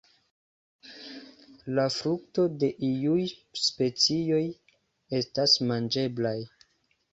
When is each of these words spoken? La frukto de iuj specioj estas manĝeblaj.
La 1.79 1.83
frukto 1.95 2.45
de 2.63 2.71
iuj 2.89 3.19
specioj 3.67 4.41
estas 5.21 5.57
manĝeblaj. 5.75 6.37